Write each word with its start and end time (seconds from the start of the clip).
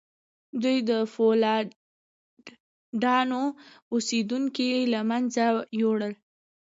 دوی 0.63 0.77
د 0.89 0.91
فیوډالانو 1.13 3.43
اوسیدونکي 3.93 4.69
له 4.93 5.01
منځه 5.09 5.43
یوړل. 5.81 6.13